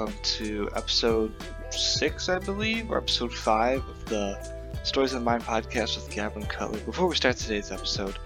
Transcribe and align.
welcome 0.00 0.18
to 0.22 0.66
episode 0.76 1.30
6, 1.68 2.30
I 2.30 2.38
believe, 2.38 2.90
or 2.90 2.96
episode 2.96 3.34
5 3.34 3.86
of 3.86 4.04
the 4.06 4.56
Stories 4.82 5.12
of 5.12 5.22
Mind 5.22 5.42
podcast 5.42 5.96
with 5.96 6.10
Gavin 6.10 6.42
Cutler. 6.46 6.78
Before 6.78 7.06
we 7.06 7.14
start 7.14 7.36
today's 7.36 7.70
episode, 7.70 8.18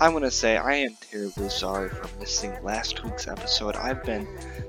I 0.00 0.08
want 0.08 0.24
to 0.24 0.30
say 0.32 0.56
I 0.56 0.74
am 0.74 0.96
terribly 1.00 1.48
sorry 1.48 1.88
for 1.88 2.08
missing 2.18 2.52
last 2.64 3.04
week's 3.04 3.28
episode. 3.28 3.76
I've 3.76 4.02
been 4.02 4.26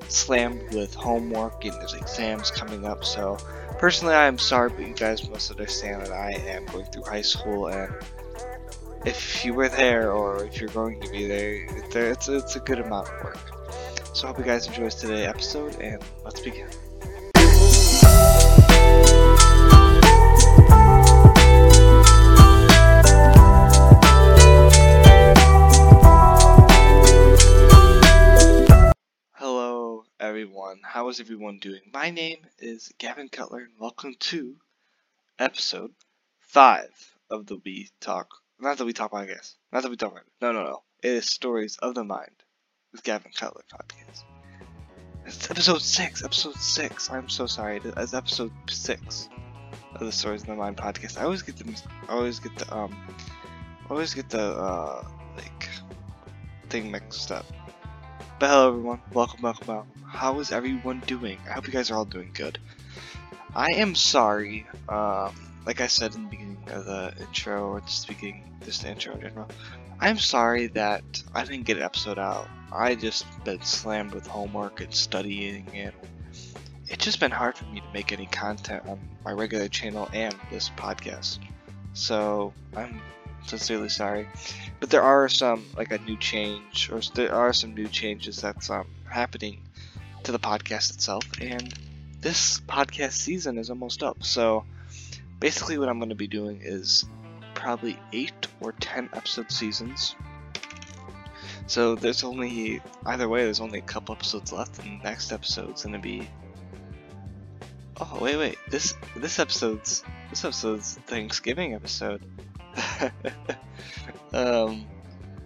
slammed 0.08 0.76
with 0.76 0.94
homework 0.94 1.66
and 1.66 1.74
there's 1.74 1.96
exams 1.96 2.52
coming 2.52 2.86
up, 2.86 3.06
so 3.06 3.40
personally, 3.80 4.14
I 4.14 4.28
am 4.28 4.38
sorry, 4.38 4.70
but 4.70 4.88
you 4.88 4.94
guys 4.94 5.28
must 5.28 5.50
understand 5.50 6.04
that 6.04 6.12
I 6.12 6.34
am 6.34 6.68
going 6.68 6.86
through 6.86 7.06
high 7.06 7.24
school 7.24 7.70
and 7.70 7.92
if 9.04 9.44
you 9.44 9.56
were 9.56 9.70
there 9.70 10.12
or 10.12 10.46
if 10.46 10.60
you're 10.60 10.70
going 10.70 11.02
to 11.02 11.10
be 11.10 11.26
there, 11.26 12.12
it's 12.12 12.28
it's 12.30 12.56
a 12.56 12.60
good 12.60 12.78
amount 12.78 13.08
of 13.08 13.24
work. 13.24 13.61
So 14.14 14.28
I 14.28 14.32
hope 14.32 14.40
you 14.40 14.44
guys 14.44 14.68
enjoy 14.68 14.90
today's 14.90 15.26
episode, 15.26 15.80
and 15.80 16.04
let's 16.26 16.42
begin. 16.42 16.68
Hello, 29.32 30.04
everyone. 30.20 30.82
How 30.84 31.08
is 31.08 31.22
everyone 31.22 31.60
doing? 31.60 31.80
My 31.94 32.10
name 32.10 32.40
is 32.60 32.92
Gavin 32.98 33.30
Cutler, 33.30 33.60
and 33.60 33.80
welcome 33.80 34.16
to 34.20 34.58
episode 35.40 35.94
5 36.42 36.90
of 37.30 37.46
the 37.46 37.62
We 37.64 37.88
Talk. 38.02 38.28
Not 38.60 38.78
that 38.78 38.86
we 38.86 38.92
talk 38.92 39.14
podcast. 39.14 39.54
Not 39.72 39.84
that 39.84 39.90
we 39.90 39.96
talk. 39.96 40.22
No, 40.42 40.52
no, 40.52 40.66
no. 40.66 40.84
It 41.02 41.12
is 41.12 41.28
Stories 41.28 41.78
of 41.78 41.96
the 41.96 42.04
Mind 42.04 42.41
with 42.92 43.04
Gavin 43.04 43.32
Cutler 43.34 43.64
podcast. 43.72 44.24
It's 45.26 45.50
episode 45.50 45.82
six. 45.82 46.24
Episode 46.24 46.56
six. 46.56 47.10
I'm 47.10 47.30
so 47.30 47.48
sorry. 47.48 47.80
It's 47.84 48.14
episode 48.14 48.52
six 48.70 49.30
of 49.96 50.06
the 50.06 50.12
Stories 50.12 50.44
in 50.44 50.50
the 50.50 50.56
Mind 50.56 50.78
podcast. 50.78 51.20
I 51.20 51.24
always 51.24 51.42
get 51.42 51.58
the. 51.58 51.82
I 52.10 52.14
always 52.14 52.40
get 52.40 52.56
the. 52.58 52.76
Um. 52.76 52.96
Always 53.90 54.14
get 54.14 54.30
the 54.30 54.42
uh 54.42 55.06
like 55.36 55.70
thing 56.70 56.92
mixed 56.92 57.32
up. 57.32 57.46
But 58.40 58.50
hello 58.50 58.70
everyone. 58.70 59.02
Welcome, 59.14 59.42
welcome, 59.42 59.68
welcome. 59.68 60.04
How 60.06 60.40
is 60.40 60.52
everyone 60.52 61.02
doing? 61.06 61.38
I 61.50 61.54
hope 61.54 61.68
you 61.68 61.74
guys 61.74 61.92
are 61.92 61.96
all 61.96 62.06
doing 62.06 62.32
good. 62.34 62.58
I 63.56 63.68
am 63.74 63.96
sorry. 63.96 64.66
Um, 64.90 65.34
like 65.66 65.82
I 65.82 65.88
said 65.88 66.16
in 66.16 66.24
the 66.24 66.30
beginning 66.30 66.58
of 66.72 66.86
the 66.86 67.14
intro, 67.20 67.74
or 67.74 67.82
just 67.82 68.02
speaking, 68.02 68.44
just 68.66 68.82
the 68.82 68.90
intro 68.90 69.14
in 69.14 69.22
general. 69.22 69.48
I'm 70.04 70.18
sorry 70.18 70.66
that 70.68 71.04
I 71.36 71.46
didn't 71.46 71.66
get 71.66 71.78
an 71.78 71.84
episode 71.84 72.18
out. 72.18 72.48
I 72.72 72.96
just 72.96 73.24
been 73.44 73.62
slammed 73.62 74.16
with 74.16 74.26
homework 74.26 74.82
and 74.82 74.92
studying 74.92 75.68
and 75.76 75.94
it's 76.88 77.06
just 77.06 77.20
been 77.20 77.30
hard 77.30 77.56
for 77.56 77.66
me 77.66 77.82
to 77.82 77.86
make 77.94 78.12
any 78.12 78.26
content 78.26 78.88
on 78.88 79.00
my 79.24 79.32
regular 79.32 79.68
channel 79.68 80.10
and 80.12 80.36
this 80.50 80.72
podcast. 80.72 81.38
So 81.94 82.52
I'm 82.76 83.00
sincerely 83.46 83.90
sorry. 83.90 84.28
But 84.80 84.90
there 84.90 85.04
are 85.04 85.30
some 85.30 85.64
like 85.78 85.92
a 85.92 86.00
new 86.00 86.18
change 86.18 86.90
or 86.92 87.02
there 87.14 87.36
are 87.36 87.54
some 87.54 87.76
new 87.76 87.88
changes 87.88 88.42
that's 88.42 88.72
um, 88.72 88.88
happening 89.08 89.62
to 90.24 90.32
the 90.32 90.40
podcast 90.40 90.96
itself 90.96 91.24
and 91.40 91.72
this 92.22 92.60
podcast 92.62 93.12
season 93.14 93.60
is 93.60 93.70
almost 93.70 94.02
up. 94.02 94.24
So 94.24 94.66
basically 95.40 95.78
what 95.78 95.90
I'm 95.90 96.00
going 96.00 96.10
to 96.10 96.16
be 96.16 96.28
doing 96.28 96.62
is 96.64 97.06
probably 97.62 97.98
8 98.12 98.48
or 98.60 98.72
10 98.74 99.10
episode 99.14 99.52
seasons. 99.52 100.16
So 101.68 101.96
there's 101.96 102.24
only, 102.24 102.82
either 103.06 103.30
way, 103.30 103.44
there's 103.44 103.62
only 103.62 103.80
a 103.80 103.84
couple 103.84 104.16
episodes 104.16 104.52
left, 104.52 104.80
and 104.80 105.00
the 105.00 105.04
next 105.04 105.32
episode's 105.32 105.84
gonna 105.84 106.00
be. 106.00 106.28
Oh 108.00 108.18
wait, 108.20 108.36
wait. 108.36 108.58
This 108.68 108.96
this 109.16 109.38
episode's 109.38 110.04
this 110.32 110.44
episode's 110.44 110.96
Thanksgiving 111.06 111.76
episode. 111.76 112.26
um, 114.34 114.86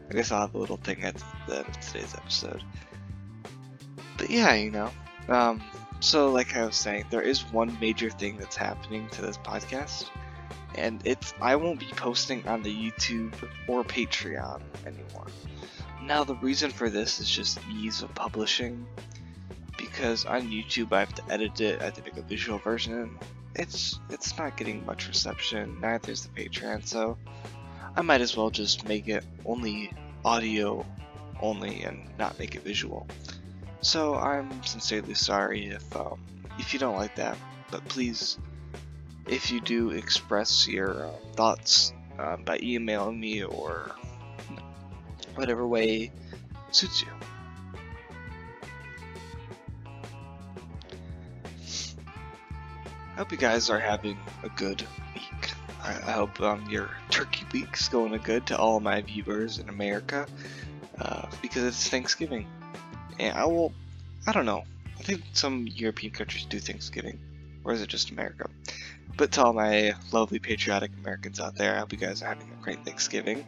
I 0.10 0.14
guess 0.14 0.32
I'll 0.32 0.42
have 0.42 0.56
a 0.56 0.58
little 0.58 0.78
thing 0.78 1.04
at 1.04 1.22
the 1.48 1.58
end 1.58 1.68
of 1.68 1.80
today's 1.82 2.16
episode. 2.16 2.64
But 4.18 4.30
yeah, 4.30 4.54
you 4.56 4.72
know. 4.72 4.90
Um, 5.28 5.62
so 6.00 6.32
like 6.32 6.56
I 6.56 6.66
was 6.66 6.78
saying, 6.78 7.06
there 7.10 7.22
is 7.22 7.42
one 7.52 7.78
major 7.82 8.10
thing 8.10 8.38
that's 8.38 8.56
happening 8.56 9.10
to 9.10 9.22
this 9.22 9.38
podcast 9.38 10.10
and 10.78 11.02
it's 11.06 11.34
I 11.42 11.56
won't 11.56 11.80
be 11.80 11.88
posting 11.88 12.48
on 12.48 12.64
the 12.64 12.74
YouTube 12.74 13.34
or 13.68 13.84
Patreon 13.84 14.62
anymore. 14.86 15.28
Now 16.04 16.24
the 16.24 16.36
reason 16.36 16.72
for 16.72 16.90
this 16.90 17.20
is 17.20 17.30
just 17.30 17.60
ease 17.72 18.02
of 18.02 18.14
publishing 18.14 18.86
because 19.78 20.26
on 20.26 20.44
YouTube 20.44 20.94
I 20.94 21.00
have 21.00 21.16
to 21.16 21.24
edit 21.30 21.60
it, 21.62 21.82
I 21.82 21.86
have 21.86 21.94
to 21.96 22.04
make 22.04 22.18
a 22.18 22.22
visual 22.22 22.60
version. 22.60 23.18
It's 23.56 24.00
it's 24.10 24.38
not 24.38 24.58
getting 24.58 24.86
much 24.86 25.08
reception, 25.08 25.80
neither 25.82 26.12
is 26.12 26.28
the 26.28 26.30
Patreon, 26.30 26.86
so 26.86 27.18
I 27.96 28.02
might 28.02 28.22
as 28.22 28.36
well 28.36 28.50
just 28.50 28.88
make 28.88 29.08
it 29.08 29.24
only 29.46 29.92
audio 30.24 30.86
only 31.42 31.84
and 31.84 32.08
not 32.18 32.38
make 32.40 32.56
it 32.56 32.64
visual. 32.64 33.08
So 33.82 34.16
I'm 34.16 34.64
sincerely 34.64 35.14
sorry 35.14 35.68
if 35.68 35.96
um, 35.96 36.20
if 36.58 36.74
you 36.74 36.80
don't 36.80 36.96
like 36.96 37.16
that, 37.16 37.38
but 37.72 37.86
please 37.88 38.38
if 39.28 39.52
you 39.52 39.60
do 39.60 39.92
express 39.92 40.68
your 40.68 41.06
uh, 41.06 41.12
thoughts 41.34 41.94
uh, 42.20 42.38
by 42.38 42.60
emailing 42.62 43.20
me 43.20 43.44
or 43.44 43.92
whatever 45.36 45.68
way 45.68 46.12
suits 46.72 47.02
you. 47.02 47.08
I 53.16 53.20
hope 53.20 53.32
you 53.32 53.38
guys 53.38 53.70
are 53.70 53.80
having 53.80 54.18
a 54.44 54.50
good 54.50 54.86
week. 55.14 55.52
I, 55.82 55.92
I 55.92 56.12
hope 56.12 56.40
um, 56.42 56.70
your 56.70 56.90
turkey 57.10 57.46
week's 57.54 57.88
going 57.88 58.20
good 58.24 58.46
to 58.48 58.58
all 58.58 58.80
my 58.82 59.02
viewers 59.02 59.58
in 59.58 59.70
America 59.70 60.28
uh, 61.00 61.26
because 61.42 61.64
it's 61.64 61.90
Thanksgiving. 61.90 62.48
And 63.18 63.38
I 63.38 63.46
will, 63.46 63.72
I 64.28 64.34
don't 64.34 64.46
know. 64.46 64.64
I 65.00 65.04
think 65.04 65.22
some 65.32 65.66
European 65.66 66.12
countries 66.12 66.46
do 66.46 66.60
Thanksgiving, 66.60 67.20
or 67.64 67.72
is 67.72 67.82
it 67.82 67.88
just 67.88 68.12
America? 68.12 68.50
But 69.18 69.32
to 69.34 69.46
all 69.46 69.54
my 69.54 69.96
lovely 70.12 70.40
patriotic 70.40 70.92
Americans 71.02 71.40
out 71.40 71.56
there, 71.56 71.76
I 71.76 71.80
hope 71.80 71.94
you 71.94 71.98
guys 71.98 72.22
are 72.22 72.28
having 72.28 72.50
a 72.52 72.64
great 72.64 72.84
Thanksgiving. 72.84 73.46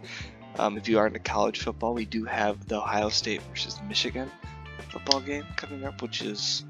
Um, 0.57 0.78
if 0.78 0.88
you 0.88 0.97
aren't 0.97 1.16
into 1.16 1.29
college 1.29 1.59
football, 1.59 1.94
we 1.94 2.05
do 2.05 2.23
have 2.25 2.67
the 2.67 2.78
Ohio 2.78 3.09
State 3.09 3.41
versus 3.44 3.79
Michigan 3.88 4.31
football 4.89 5.19
game 5.19 5.45
coming 5.56 5.83
up, 5.83 6.01
which 6.01 6.22
is 6.22 6.66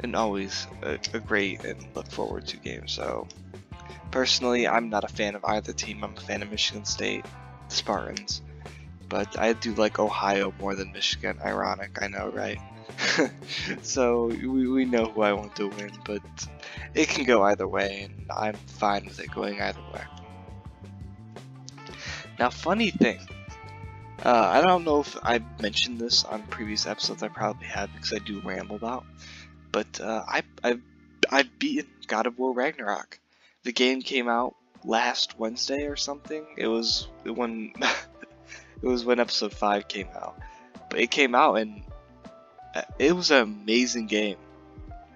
and 0.00 0.16
always 0.16 0.66
a, 0.82 0.98
a 1.12 1.20
great 1.20 1.64
and 1.64 1.84
look 1.94 2.10
forward 2.10 2.46
to 2.48 2.56
game. 2.56 2.88
So, 2.88 3.28
personally, 4.10 4.66
I'm 4.66 4.90
not 4.90 5.04
a 5.04 5.08
fan 5.08 5.34
of 5.34 5.44
either 5.44 5.72
team. 5.72 6.02
I'm 6.04 6.16
a 6.16 6.20
fan 6.20 6.42
of 6.42 6.50
Michigan 6.50 6.84
State, 6.84 7.24
the 7.68 7.74
Spartans, 7.74 8.42
but 9.08 9.38
I 9.38 9.52
do 9.52 9.74
like 9.74 9.98
Ohio 9.98 10.52
more 10.58 10.74
than 10.74 10.92
Michigan. 10.92 11.38
Ironic, 11.44 12.02
I 12.02 12.08
know, 12.08 12.30
right? 12.30 12.58
so 13.82 14.26
we, 14.26 14.68
we 14.68 14.84
know 14.84 15.06
who 15.06 15.22
I 15.22 15.32
want 15.32 15.56
to 15.56 15.68
win, 15.68 15.92
but 16.04 16.22
it 16.94 17.08
can 17.08 17.24
go 17.24 17.42
either 17.42 17.66
way, 17.66 18.02
and 18.02 18.26
I'm 18.30 18.54
fine 18.54 19.04
with 19.04 19.20
it 19.20 19.30
going 19.30 19.60
either 19.60 19.80
way. 19.92 20.02
Now, 22.38 22.50
funny 22.50 22.90
thing, 22.90 23.20
uh, 24.24 24.50
I 24.52 24.60
don't 24.60 24.84
know 24.84 25.00
if 25.00 25.16
I 25.22 25.40
mentioned 25.60 25.98
this 25.98 26.24
on 26.24 26.42
previous 26.44 26.86
episodes. 26.86 27.22
I 27.22 27.28
probably 27.28 27.66
have 27.66 27.92
because 27.92 28.12
I 28.12 28.18
do 28.18 28.40
ramble 28.40 28.76
about, 28.76 29.04
but 29.72 30.00
uh, 30.00 30.24
I 30.26 30.42
I 30.62 30.78
I 31.30 31.42
beaten 31.58 31.90
God 32.06 32.26
of 32.26 32.38
War 32.38 32.52
Ragnarok. 32.52 33.18
The 33.64 33.72
game 33.72 34.02
came 34.02 34.28
out 34.28 34.54
last 34.84 35.38
Wednesday 35.38 35.86
or 35.86 35.96
something. 35.96 36.46
It 36.56 36.68
was 36.68 37.08
when 37.24 37.72
it 38.82 38.86
was 38.86 39.04
when 39.04 39.20
episode 39.20 39.52
five 39.52 39.88
came 39.88 40.08
out, 40.14 40.38
but 40.90 41.00
it 41.00 41.10
came 41.10 41.34
out 41.34 41.56
and 41.56 41.82
uh, 42.74 42.82
it 42.98 43.14
was 43.14 43.30
an 43.30 43.42
amazing 43.42 44.06
game. 44.06 44.36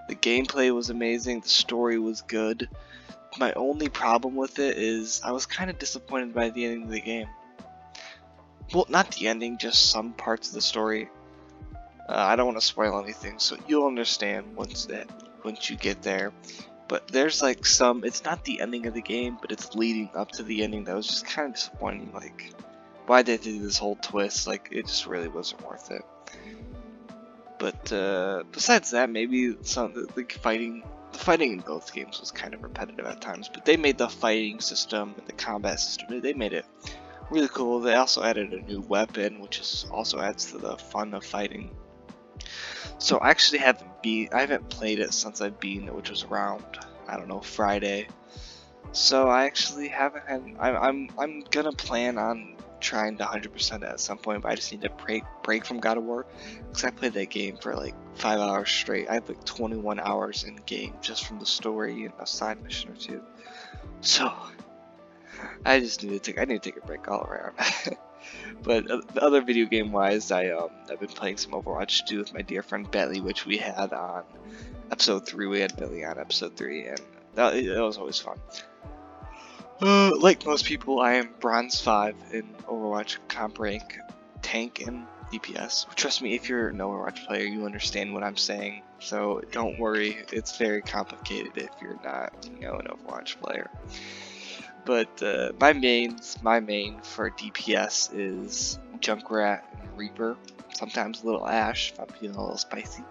The 0.09 0.17
gameplay 0.17 0.75
was 0.75 0.91
amazing, 0.91 1.41
the 1.41 1.49
story 1.49 1.99
was 1.99 2.23
good. 2.23 2.69
My 3.39 3.53
only 3.53 3.89
problem 3.89 4.37
with 4.37 4.59
it 4.59 4.79
is 4.79 5.21
I 5.23 5.33
was 5.33 5.47
kind 5.47 5.71
of 5.71 5.79
disappointed 5.79 6.35
by 6.35 6.49
the 6.51 6.65
ending 6.65 6.85
of 6.85 6.91
the 6.91 7.01
game. 7.01 7.29
Well, 8.73 8.87
not 8.89 9.13
the 9.13 9.29
ending, 9.29 9.59
just 9.59 9.91
some 9.91 10.13
parts 10.13 10.49
of 10.49 10.55
the 10.55 10.61
story. 10.61 11.09
Uh, 12.09 12.15
I 12.15 12.37
don't 12.37 12.47
want 12.47 12.59
to 12.59 12.65
spoil 12.65 12.99
anything, 13.03 13.39
so 13.39 13.57
you'll 13.67 13.87
understand 13.87 14.57
once 14.57 14.87
that 14.87 15.09
once 15.45 15.69
you 15.69 15.77
get 15.77 16.03
there. 16.03 16.33
But 16.89 17.09
there's 17.09 17.43
like 17.43 17.67
some, 17.67 18.03
it's 18.03 18.25
not 18.25 18.45
the 18.45 18.61
ending 18.63 18.87
of 18.87 18.95
the 18.95 19.03
game, 19.03 19.37
but 19.41 19.53
it's 19.53 19.75
leading 19.75 20.11
up 20.15 20.33
to 20.33 20.43
the 20.43 20.63
ending 20.63 20.85
that 20.85 20.97
was 20.97 21.07
just 21.07 21.27
kind 21.27 21.49
of 21.49 21.55
disappointing. 21.55 22.13
Like, 22.15 22.55
why 23.07 23.23
did 23.23 23.41
they 23.41 23.45
do 23.45 23.61
this 23.61 23.77
whole 23.77 23.97
twist? 23.97 24.47
Like, 24.47 24.71
it 24.73 24.87
just 24.87 25.07
really 25.07 25.29
wasn't 25.29 25.67
worth 25.67 25.91
it. 25.91 26.03
But 27.59 27.93
uh, 27.93 28.45
besides 28.53 28.93
that, 28.93 29.11
maybe 29.11 29.57
some 29.63 29.93
the, 29.93 30.09
the 30.15 30.25
fighting 30.41 30.83
the 31.13 31.19
fighting 31.19 31.53
in 31.53 31.61
both 31.61 31.93
games 31.93 32.21
was 32.21 32.31
kind 32.31 32.55
of 32.55 32.63
repetitive 32.63 33.07
at 33.07 33.21
times. 33.21 33.49
But 33.53 33.65
they 33.65 33.77
made 33.77 33.99
the 33.99 34.09
fighting 34.09 34.61
system 34.61 35.15
and 35.17 35.27
the 35.27 35.33
combat 35.33 35.81
system 35.81 36.21
they 36.21 36.35
made 36.35 36.53
it 36.53 36.67
really 37.31 37.49
cool. 37.49 37.81
They 37.81 37.95
also 37.95 38.23
added 38.23 38.53
a 38.53 38.61
new 38.61 38.81
weapon, 38.81 39.41
which 39.41 39.59
is 39.61 39.87
also 39.91 40.21
adds 40.21 40.53
to 40.53 40.59
the 40.59 40.77
fun 40.77 41.15
of 41.15 41.25
fighting. 41.25 41.71
So 42.99 43.19
I 43.19 43.31
actually 43.31 43.59
haven't 43.59 44.03
beat 44.03 44.33
I 44.33 44.41
haven't 44.41 44.69
played 44.69 44.99
it 45.01 45.13
since 45.13 45.41
I've 45.41 45.61
been 45.61 45.95
which 45.95 46.11
was 46.11 46.25
around 46.25 46.65
I 47.07 47.17
don't 47.17 47.29
know 47.29 47.41
Friday. 47.41 48.09
So 48.93 49.29
I 49.29 49.45
actually 49.45 49.89
haven't 49.89 50.27
had 50.27 50.43
I'm 50.59 50.77
I'm 50.77 51.11
I'm 51.19 51.41
gonna 51.51 51.73
plan 51.73 52.19
on 52.19 52.57
trying 52.81 53.17
to 53.19 53.25
100% 53.25 53.89
at 53.89 54.01
some 54.01 54.19
point, 54.19 54.43
but 54.43 54.53
I 54.53 54.55
just 54.55 54.73
need 54.73 54.83
to 54.83 54.91
break 54.91 55.25
break 55.43 55.65
from 55.65 55.81
God 55.81 55.97
of 55.97 56.05
War 56.05 56.27
because 56.69 56.85
I 56.85 56.91
played 56.91 57.15
that 57.15 57.31
game 57.31 57.57
for 57.57 57.75
like 57.75 57.95
five 58.15 58.41
hours 58.41 58.71
straight. 58.71 59.09
I 59.09 59.15
have 59.15 59.29
like 59.29 59.45
21 59.45 60.01
hours 60.01 60.45
in 60.45 60.57
game 60.67 60.95
just 61.01 61.27
from 61.27 61.39
the 61.39 61.47
story 61.47 62.05
and 62.05 62.15
a 62.19 62.27
side 62.27 62.63
mission 62.63 62.91
or 62.91 62.97
two. 62.97 63.23
So 64.01 64.33
I 65.65 65.81
just 65.81 66.03
need 66.03 66.11
to 66.11 66.19
take 66.19 66.41
I 66.41 66.45
need 66.45 66.63
to 66.63 66.71
take 66.71 66.83
a 66.83 66.87
break 66.87 67.09
all 67.09 67.23
around. 67.23 67.55
but 68.63 68.91
uh, 68.91 69.01
the 69.15 69.23
other 69.23 69.41
video 69.41 69.67
game 69.67 69.93
wise, 69.93 70.31
I 70.31 70.49
um 70.49 70.71
I've 70.91 71.01
been 71.01 71.09
playing 71.09 71.39
some 71.39 71.53
Overwatch 71.53 72.07
2 72.07 72.19
with 72.19 72.35
my 72.35 72.43
dear 72.43 72.63
friend 72.63 72.91
Belly, 72.91 73.21
which 73.21 73.47
we 73.47 73.57
had 73.59 73.93
on 73.93 74.25
episode 74.91 75.27
three. 75.27 75.47
We 75.47 75.61
had 75.61 75.77
Belly 75.77 76.05
on 76.05 76.19
episode 76.19 76.57
three, 76.57 76.87
and 76.87 77.01
that, 77.35 77.53
that 77.53 77.83
was 77.83 77.99
always 77.99 78.19
fun. 78.19 78.39
Uh, 79.81 80.17
like 80.19 80.45
most 80.45 80.65
people, 80.65 81.01
I 81.01 81.15
am 81.15 81.31
bronze 81.39 81.81
5 81.81 82.17
in 82.33 82.43
Overwatch 82.67 83.19
comp 83.29 83.61
rank, 83.61 83.99
tank, 84.43 84.83
and 84.85 85.07
DPS. 85.33 85.87
Trust 85.95 86.21
me, 86.21 86.35
if 86.35 86.49
you're 86.49 86.69
an 86.69 86.79
Overwatch 86.79 87.25
player, 87.27 87.45
you 87.45 87.65
understand 87.65 88.13
what 88.13 88.25
I'm 88.25 88.37
saying. 88.37 88.83
So 88.99 89.43
don't 89.53 89.79
worry, 89.79 90.19
it's 90.33 90.59
very 90.59 90.83
complicated 90.83 91.53
if 91.57 91.71
you're 91.81 92.01
not, 92.03 92.33
you 92.53 92.67
know, 92.67 92.75
an 92.75 92.87
Overwatch 92.87 93.41
player. 93.41 93.71
But 94.85 95.23
uh, 95.23 95.53
my 95.61 95.75
mains, 95.75 96.39
my 96.43 96.59
main 96.59 97.01
for 97.03 97.31
DPS 97.31 98.11
is 98.13 98.81
Junkrat 98.99 99.63
and 99.81 99.97
Reaper. 99.97 100.37
Sometimes 100.75 101.23
a 101.23 101.27
little 101.27 101.47
Ashe 101.47 101.93
if 101.93 102.01
I'm 102.01 102.09
feeling 102.09 102.37
a 102.37 102.41
little 102.41 102.59
spicy. 102.59 103.05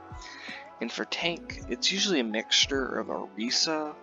And 0.82 0.92
for 0.92 1.06
tank, 1.06 1.62
it's 1.70 1.92
usually 1.92 2.20
a 2.20 2.26
mixture 2.26 3.00
of 3.00 3.08
Orisa, 3.08 3.96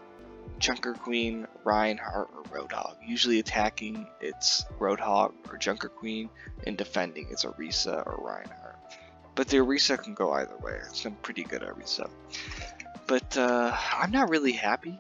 Junker 0.59 0.95
Queen, 0.95 1.47
Reinhardt, 1.65 2.31
or 2.35 2.43
Roadhog. 2.45 2.97
Usually 3.05 3.39
attacking, 3.39 4.07
it's 4.21 4.65
Roadhog 4.79 5.33
or 5.51 5.59
Junker 5.59 5.89
Queen, 5.89 6.31
and 6.67 6.77
defending, 6.77 7.29
it's 7.31 7.45
Orisa 7.45 8.07
or 8.07 8.25
Reinhardt. 8.27 8.77
But 9.35 9.49
the 9.49 9.59
Orisa 9.59 10.03
can 10.03 10.15
go 10.15 10.33
either 10.33 10.57
way. 10.59 10.79
It's 10.87 11.03
been 11.03 11.17
pretty 11.17 11.43
good 11.43 11.63
Orisa. 11.63 12.09
But 13.07 13.37
uh, 13.37 13.77
I'm 13.93 14.11
not 14.11 14.31
really 14.31 14.53
happy 14.53 14.99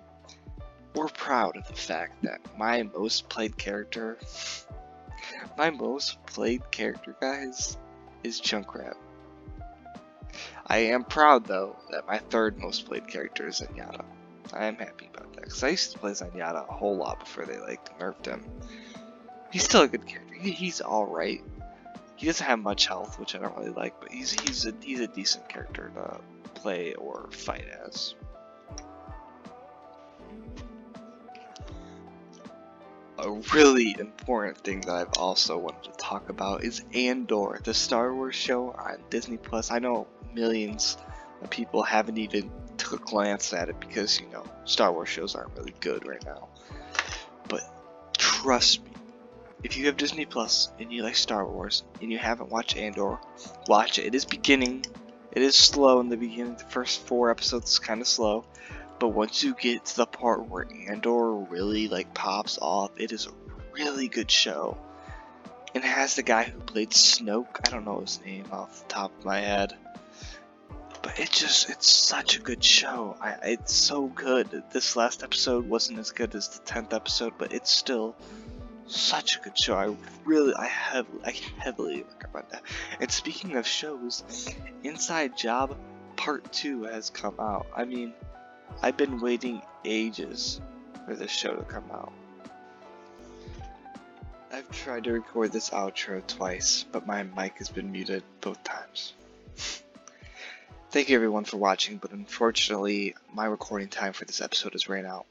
or 0.94 1.08
proud 1.08 1.56
of 1.56 1.67
the 1.67 1.75
fact 1.75 2.23
that 2.23 2.41
my 2.58 2.82
most 2.82 3.29
played 3.29 3.56
character, 3.56 4.19
my 5.56 5.70
most 5.70 6.25
played 6.26 6.70
character, 6.70 7.17
guys, 7.20 7.76
is 8.23 8.41
Junkrat. 8.41 8.94
I 10.67 10.79
am 10.79 11.05
proud 11.05 11.46
though 11.46 11.76
that 11.91 12.06
my 12.06 12.19
third 12.19 12.58
most 12.58 12.87
played 12.87 13.06
character 13.06 13.46
is 13.49 13.61
Zenyatta. 13.61 14.05
I 14.52 14.67
am 14.67 14.76
happy 14.76 15.08
about 15.12 15.32
that 15.35 15.44
because 15.44 15.62
I 15.62 15.70
used 15.70 15.93
to 15.93 15.99
play 15.99 16.12
Zenyatta 16.12 16.69
a 16.69 16.73
whole 16.73 16.96
lot 16.96 17.20
before 17.20 17.46
they 17.46 17.58
like 17.58 17.99
nerfed 17.99 18.26
him. 18.26 18.44
He's 19.50 19.64
still 19.64 19.82
a 19.82 19.88
good 19.88 20.06
character. 20.06 20.35
He, 20.35 20.50
he's 20.50 20.81
all 20.81 21.06
right. 21.06 21.43
He 22.17 22.26
doesn't 22.26 22.46
have 22.46 22.58
much 22.58 22.87
health, 22.87 23.19
which 23.19 23.35
I 23.35 23.38
don't 23.38 23.56
really 23.56 23.70
like, 23.70 24.00
but 24.00 24.12
he's 24.12 24.32
he's 24.32 24.67
a 24.67 24.75
he's 24.82 25.00
a 25.00 25.06
decent 25.06 25.49
character 25.49 25.91
to 25.94 26.20
play 26.55 26.94
or 26.94 27.29
fight 27.31 27.67
as. 27.87 28.14
A 33.19 33.31
really 33.55 33.96
important 33.99 34.58
thing 34.58 34.81
that 34.82 34.94
I've 34.94 35.17
also 35.17 35.56
wanted 35.56 35.85
to 35.85 35.93
talk 35.93 36.29
about 36.29 36.64
is 36.64 36.82
Andor, 36.93 37.61
the 37.62 37.73
Star 37.73 38.14
Wars 38.14 38.35
show 38.35 38.70
on 38.73 38.99
Disney 39.08 39.37
Plus. 39.37 39.70
I 39.70 39.79
know 39.79 40.06
millions 40.35 40.99
of 41.42 41.50
people 41.50 41.82
haven't 41.82 42.19
even 42.19 42.50
took 42.76 43.00
a 43.00 43.04
glance 43.04 43.52
at 43.52 43.69
it 43.69 43.78
because 43.81 44.20
you 44.20 44.28
know 44.28 44.44
Star 44.64 44.92
Wars 44.92 45.08
shows 45.08 45.34
aren't 45.34 45.56
really 45.56 45.75
good 45.81 46.06
right 46.06 46.25
now. 46.25 46.48
But 47.48 47.62
trust 48.16 48.84
me, 48.84 48.90
if 49.62 49.76
you 49.76 49.86
have 49.86 49.96
Disney 49.96 50.26
Plus 50.26 50.70
and 50.78 50.92
you 50.92 51.02
like 51.02 51.16
Star 51.16 51.46
Wars 51.46 51.84
and 52.00 52.10
you 52.10 52.19
haven't 52.19 52.50
watched 52.50 52.76
Andor, 52.76 53.19
watch 53.66 53.98
it. 53.98 54.06
It 54.06 54.14
is 54.14 54.25
beginning. 54.25 54.84
It 55.32 55.42
is 55.42 55.56
slow 55.56 56.00
in 56.00 56.08
the 56.08 56.16
beginning. 56.16 56.56
The 56.56 56.64
first 56.64 57.00
four 57.06 57.31
episodes 57.31 57.72
is 57.72 57.78
kind 57.78 58.00
of 58.00 58.06
slow, 58.06 58.44
but 58.98 59.08
once 59.08 59.42
you 59.42 59.54
get 59.54 59.84
to 59.86 59.96
the 59.96 60.06
part 60.06 60.48
where 60.48 60.66
Andor 60.88 61.34
really 61.34 61.88
like 61.88 62.14
pops 62.14 62.58
off, 62.60 62.92
it 62.98 63.12
is 63.12 63.26
a 63.26 63.31
really 63.72 64.08
good 64.08 64.31
show. 64.31 64.76
And 65.75 65.82
has 65.82 66.14
the 66.14 66.22
guy 66.22 66.44
who 66.44 66.60
played 66.60 66.90
Snoke. 66.90 67.66
I 67.66 67.70
don't 67.70 67.84
know 67.84 67.98
his 67.98 68.20
name 68.25 68.44
off 68.52 68.82
the 68.82 68.88
top 68.94 69.10
of 69.19 69.25
my 69.25 69.40
head 69.40 69.75
but 71.04 71.20
it 71.20 71.30
just 71.30 71.68
it's 71.68 71.86
such 71.86 72.38
a 72.38 72.40
good 72.40 72.64
show. 72.64 73.14
I, 73.20 73.36
it's 73.42 73.74
so 73.74 74.06
good. 74.06 74.62
This 74.72 74.96
last 74.96 75.22
episode 75.22 75.68
wasn't 75.68 75.98
as 75.98 76.10
good 76.12 76.34
as 76.34 76.48
the 76.48 76.64
tenth 76.64 76.94
episode, 76.94 77.34
but 77.36 77.52
it's 77.52 77.70
still 77.70 78.16
such 78.86 79.36
a 79.36 79.40
good 79.40 79.58
show. 79.58 79.74
I 79.76 79.94
really, 80.24 80.54
I 80.54 80.66
have, 80.66 81.06
I 81.22 81.32
heavily 81.58 82.06
recommend 82.14 82.46
that. 82.52 82.62
And 83.00 83.10
speaking 83.10 83.56
of 83.56 83.66
shows, 83.66 84.24
Inside 84.82 85.36
Job 85.36 85.76
Part 86.16 86.50
Two 86.52 86.84
has 86.84 87.10
come 87.10 87.34
out. 87.38 87.66
I 87.76 87.84
mean, 87.84 88.14
I've 88.82 88.96
been 88.96 89.20
waiting 89.20 89.60
ages 89.84 90.58
for 91.04 91.14
this 91.14 91.30
show 91.30 91.54
to 91.54 91.64
come 91.64 91.84
out. 91.92 92.14
I've 94.50 94.70
tried 94.70 95.04
to 95.04 95.12
record 95.12 95.52
this 95.52 95.68
outro 95.68 96.26
twice, 96.26 96.86
but 96.90 97.06
my 97.06 97.24
mic 97.24 97.58
has 97.58 97.68
been 97.68 97.92
muted 97.92 98.22
both 98.40 98.64
times. 98.64 99.12
Thank 100.94 101.08
you 101.08 101.17
everyone 101.17 101.43
for 101.43 101.56
watching, 101.56 101.96
but 101.96 102.12
unfortunately 102.12 103.17
my 103.32 103.46
recording 103.46 103.88
time 103.88 104.12
for 104.12 104.25
this 104.25 104.41
episode 104.41 104.75
has 104.75 104.88
ran 104.88 105.06
out. 105.06 105.26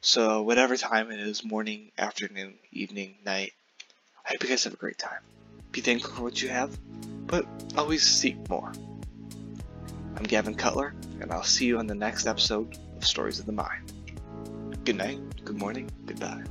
So 0.00 0.42
whatever 0.42 0.76
time 0.76 1.10
it 1.10 1.18
is, 1.18 1.44
morning, 1.44 1.90
afternoon, 1.98 2.54
evening, 2.70 3.16
night, 3.26 3.52
I 4.24 4.28
hope 4.30 4.44
you 4.44 4.48
guys 4.48 4.62
have 4.62 4.72
a 4.72 4.76
great 4.76 4.96
time. 4.96 5.18
Be 5.72 5.80
thankful 5.80 6.12
for 6.12 6.22
what 6.22 6.40
you 6.40 6.50
have, 6.50 6.78
but 7.26 7.46
always 7.76 8.04
seek 8.04 8.48
more. 8.48 8.70
I'm 10.14 10.22
Gavin 10.22 10.54
Cutler, 10.54 10.94
and 11.20 11.32
I'll 11.32 11.42
see 11.42 11.66
you 11.66 11.78
on 11.78 11.88
the 11.88 11.96
next 11.96 12.28
episode 12.28 12.78
of 12.96 13.04
Stories 13.04 13.40
of 13.40 13.46
the 13.46 13.52
Mind. 13.52 13.92
Good 14.84 14.98
night, 14.98 15.18
good 15.44 15.58
morning, 15.58 15.90
goodbye. 16.06 16.44